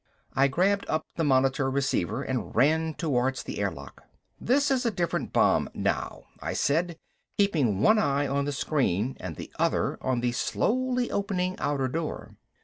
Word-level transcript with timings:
I 0.35 0.47
grabbed 0.47 0.87
up 0.89 1.05
the 1.15 1.23
monitor 1.23 1.69
receiver 1.69 2.23
and 2.23 2.55
ran 2.55 2.95
towards 2.95 3.43
the 3.43 3.59
air 3.59 3.69
lock. 3.69 4.01
"This 4.39 4.71
is 4.71 4.83
a 4.83 4.89
different 4.89 5.31
bomb 5.31 5.69
now," 5.75 6.23
I 6.39 6.53
said, 6.53 6.97
keeping 7.37 7.81
one 7.81 7.99
eye 7.99 8.25
on 8.27 8.45
the 8.45 8.51
screen 8.51 9.15
and 9.19 9.35
the 9.35 9.51
other 9.59 9.99
on 10.01 10.21
the 10.21 10.31
slowly 10.31 11.11
opening 11.11 11.55
outer 11.59 11.87
door. 11.87 12.35